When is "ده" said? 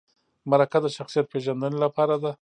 2.21-2.29